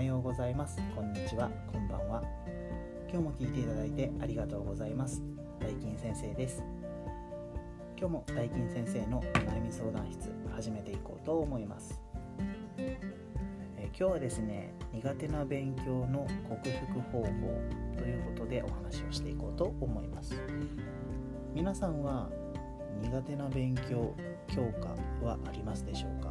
[0.00, 0.80] はようございます。
[0.96, 1.50] こんにちは。
[1.70, 2.22] こんばんは。
[3.12, 5.22] 今日も聞いていただいてありがとうございます。
[5.60, 6.64] 大金先生です。
[7.98, 12.00] 今日も大金先生のお悩み相談室始めていこうと思います。
[12.78, 12.98] え
[13.88, 17.28] 今日はですね苦手な勉強の克服方法
[17.98, 20.34] ということでお話をしていこうと思います。
[21.52, 22.30] 皆さんは
[23.02, 24.14] 苦手な勉強
[24.48, 26.29] 教科はありますでしょうか？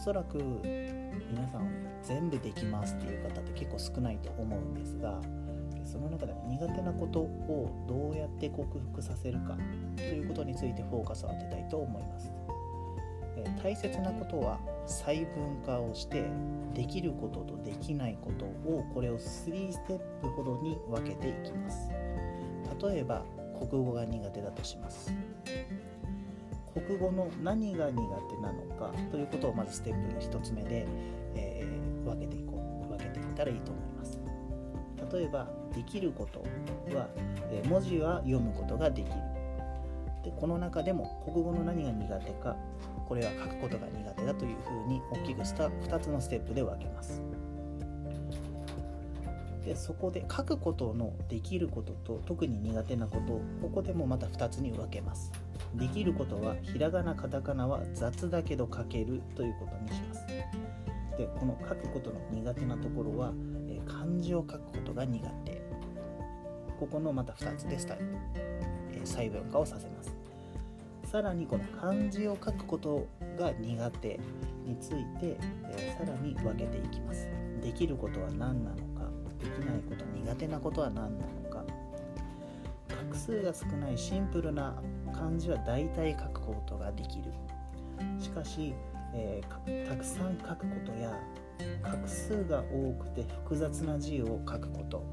[0.00, 1.68] おそらく皆さん
[2.02, 5.20] 全部できますっていう方って結構少ないと思うんですが
[5.84, 9.58] その中で苦手なことをどうやって克服させるか
[9.96, 12.32] ということについてフォーカスを当てたいと思います。
[13.62, 16.24] 大切なことは細分化をして
[16.72, 21.90] できることとできないことをこれを3ステップほどに分けていきます。
[22.82, 23.22] 例えば
[23.58, 25.12] 国語が苦手だとします。
[26.74, 30.86] 国語の何が苦手なのかということをまずステップの1つ目で、
[31.34, 34.20] えー、分けていこう分けていったらいいと思います。
[35.12, 36.40] 例えばできること
[36.96, 37.08] は、
[37.50, 39.14] えー、文字は読むことができる。
[40.24, 42.56] でこの中でも国語の何が苦手か
[43.08, 47.22] これは書くことが苦手だというふうに大きくした2つのステップで分けます。
[49.64, 55.32] でそこで書くことのできることと特に苦手なことここでもまた2つに分けます。
[55.74, 60.26] できることはひらがなカタカナは雑だけど書けるということにします。
[61.16, 63.32] でこの書くことの苦手なところは、
[63.68, 65.62] え漢字を書くことが苦手。
[66.78, 68.06] ここのまた2つでスタイル、
[68.92, 70.14] え細分化をさせます。
[71.04, 73.06] さらにこの漢字を書くこと
[73.38, 74.20] が苦手
[74.64, 75.36] について、
[75.68, 77.28] えさらに分けていきます。
[77.62, 81.49] できることは何なのかできないこと苦手なことは何なのか。
[83.10, 84.80] 画数が少ないシンプルな
[85.12, 87.32] 漢字は大体書くことができる。
[88.20, 88.72] しかし、
[89.12, 91.18] えー、たくさん書くことや
[91.82, 95.04] 画数が多くて複雑な字を書くこと。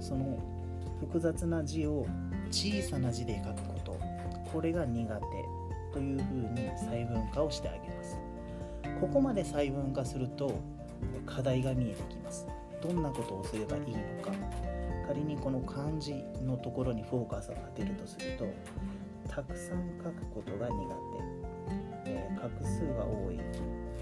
[0.00, 0.38] その
[1.00, 2.06] 複雑な字を
[2.50, 4.00] 小さな字で書くこと。
[4.50, 5.20] これが苦手
[5.92, 8.18] というふうに細分化をしてあげます。
[9.00, 10.58] ここまで細分化すると
[11.26, 12.46] 課題が見えてきます。
[12.82, 14.69] どんなことをすればいいのか。
[15.10, 16.14] 仮にこの漢字
[16.46, 18.46] のところにフォーカスを当てるとすると
[19.28, 20.74] たくさん書くことが苦
[22.04, 23.40] 手、えー、画数が多い。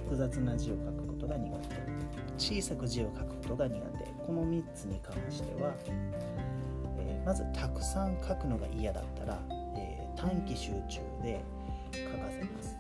[0.05, 1.77] 複雑な字を書くことが苦手。
[2.37, 4.05] 小さく字を書くことが苦手。
[4.27, 5.73] この3つに関しては、
[6.99, 9.39] えー、まずたくさん書くのが嫌だったら、
[9.79, 11.43] えー、短期集中で
[11.91, 12.77] 書かせます。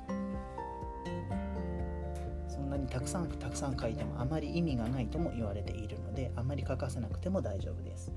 [2.68, 8.12] そんなにたくさんたくさん書いてもあまり意味がないとも言われているのであまり書かせなくても大丈夫です。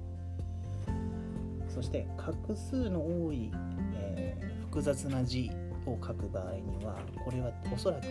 [1.69, 3.49] そして画数の多い、
[3.95, 5.49] えー、複雑な字
[5.85, 8.03] を書く場合にはこれはおそらく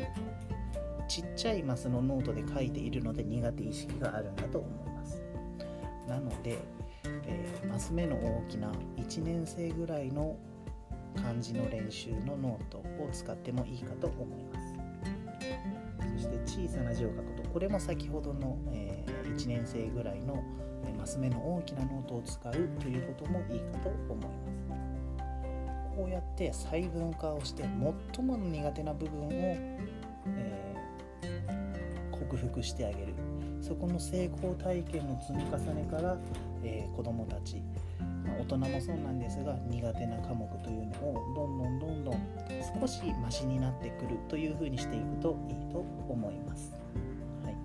[1.08, 5.22] ちっちゃいマスのノートで書いているので苦手意識があるんだと思います。
[6.08, 6.58] なので、
[7.26, 10.36] えー、マス目の大きな1年生ぐらいの
[11.16, 14.69] 漢字の練習のノートを使ってもいいかと思います。
[16.16, 20.42] そして小さな字を書くとこれも先ほどの、えー、1年生ぐらいの
[20.86, 24.90] えマス目の大きなノートを使うということもいいかと思います。
[25.96, 27.64] こうやって細分化をして
[28.14, 33.14] 最も苦手な部分を、えー、克服してあげる。
[33.60, 36.16] そこの成功体験の積み重ねから、
[36.64, 37.62] えー、子どもたち、
[38.30, 42.14] まあ、大人もそうなんですが苦手な科目というのをどんどんどんどん
[42.80, 46.72] 少しマシになってくるというふうにしていくといいと思います。
[47.44, 47.56] はい、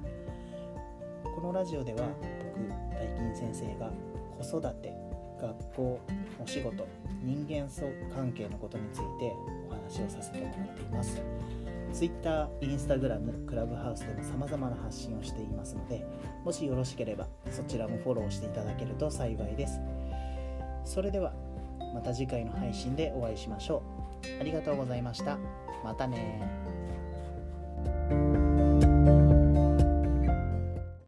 [1.23, 2.07] このラジオでは
[2.55, 3.91] 僕大金先生が
[4.39, 4.93] 子育て
[5.39, 5.99] 学校
[6.43, 6.87] お仕事
[7.23, 7.67] 人間
[8.13, 9.33] 関係のことについて
[9.69, 11.21] お話をさせてもらっています。
[11.93, 16.05] Twitter、Instagram、クラブハウスでも様々な発信をしていますので
[16.43, 19.79] もしよろしければそちらもフォローしていただけると幸いです。
[20.85, 21.33] それでは
[21.93, 23.81] また次回の配信でお会いしましょ
[24.37, 24.39] う。
[24.39, 25.37] ありがとうございました。
[25.83, 26.41] またね